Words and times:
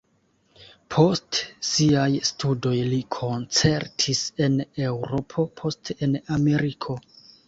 Post 0.93 1.41
siaj 1.71 2.07
studoj 2.29 2.73
li 2.93 2.97
koncertis 3.15 4.21
en 4.47 4.55
Eŭropo, 4.87 5.45
poste 5.61 5.97
en 6.09 6.17
Ameriko. 6.37 6.97